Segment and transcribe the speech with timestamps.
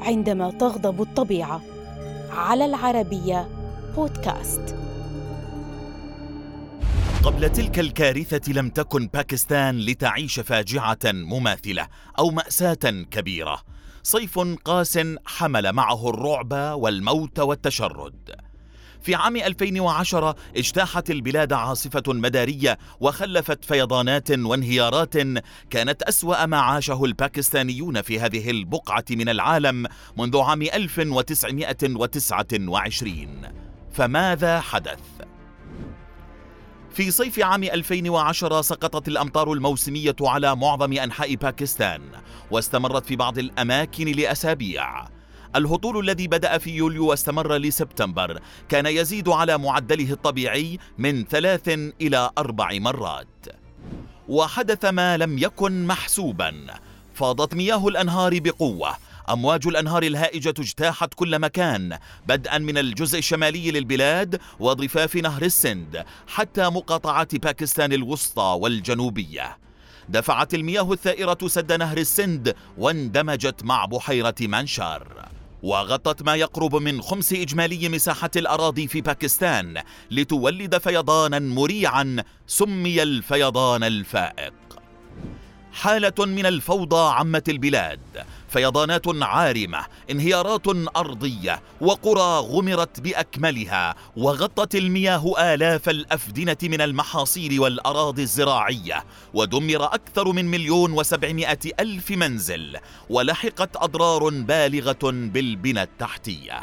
[0.00, 1.60] عندما تغضب الطبيعة.
[2.30, 3.48] على العربية
[3.96, 4.76] بودكاست.
[7.24, 11.88] قبل تلك الكارثة لم تكن باكستان لتعيش فاجعة مماثلة
[12.18, 13.62] أو مأساة كبيرة.
[14.02, 18.30] صيف قاس حمل معه الرعب والموت والتشرد.
[19.04, 25.14] في عام 2010 اجتاحت البلاد عاصفة مدارية وخلفت فيضانات وانهيارات
[25.70, 29.86] كانت أسوأ ما عاشه الباكستانيون في هذه البقعة من العالم
[30.18, 33.42] منذ عام 1929
[33.92, 35.00] فماذا حدث؟
[36.90, 42.00] في صيف عام 2010 سقطت الأمطار الموسمية على معظم أنحاء باكستان
[42.50, 45.14] واستمرت في بعض الأماكن لأسابيع
[45.56, 51.68] الهطول الذي بدأ في يوليو واستمر لسبتمبر كان يزيد على معدله الطبيعي من ثلاث
[52.00, 53.46] إلى أربع مرات.
[54.28, 56.66] وحدث ما لم يكن محسوبا.
[57.14, 58.96] فاضت مياه الأنهار بقوة.
[59.30, 66.68] أمواج الأنهار الهائجة اجتاحت كل مكان بدءا من الجزء الشمالي للبلاد وضفاف نهر السند حتى
[66.68, 69.58] مقاطعات باكستان الوسطى والجنوبية.
[70.08, 75.28] دفعت المياه الثائرة سد نهر السند واندمجت مع بحيرة منشار
[75.64, 83.84] وغطت ما يقرب من خمس إجمالي مساحة الأراضي في باكستان لتولد فيضانا مريعا سمي الفيضان
[83.84, 84.52] الفائق.
[85.72, 88.00] حالة من الفوضى عمت البلاد
[88.54, 90.66] فيضانات عارمة انهيارات
[90.96, 99.04] أرضية وقرى غمرت بأكملها وغطت المياه آلاف الأفدنة من المحاصيل والأراضي الزراعية
[99.34, 102.76] ودمر أكثر من مليون وسبعمائة ألف منزل
[103.10, 106.60] ولحقت أضرار بالغة بالبنى التحتية.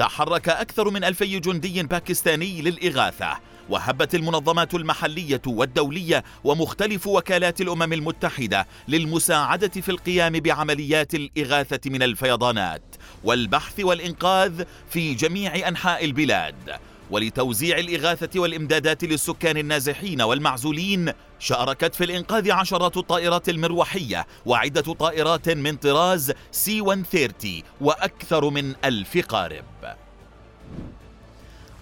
[0.00, 8.66] تحرك أكثر من ألفي جندي باكستاني للإغاثة وهبت المنظمات المحلية والدولية ومختلف وكالات الأمم المتحدة
[8.88, 12.82] للمساعدة في القيام بعمليات الإغاثة من الفيضانات
[13.24, 16.80] والبحث والإنقاذ في جميع أنحاء البلاد.
[17.10, 25.76] ولتوزيع الإغاثة والإمدادات للسكان النازحين والمعزولين شاركت في الإنقاذ عشرات الطائرات المروحية وعدة طائرات من
[25.76, 29.64] طراز سي 130 وأكثر من ألف قارب.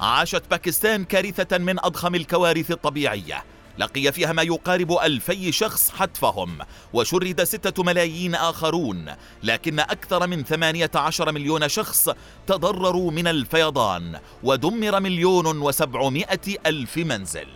[0.01, 3.45] عاشت باكستان كارثة من أضخم الكوارث الطبيعية
[3.79, 6.59] لقي فيها ما يقارب ألفي شخص حتفهم
[6.93, 12.09] وشرد ستة ملايين آخرون لكن أكثر من ثمانية عشر مليون شخص
[12.47, 17.49] تضرروا من الفيضان ودمر مليون وسبعمائة ألف منزل.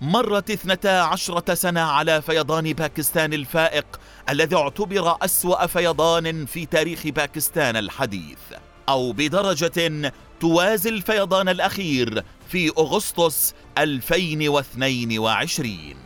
[0.00, 4.00] مرت اثنتا عشرة سنة على فيضان باكستان الفائق
[4.30, 8.38] الذي اعتبر أسوأ فيضان في تاريخ باكستان الحديث.
[8.88, 16.05] أو بدرجة توازي الفيضان الأخير في أغسطس 2022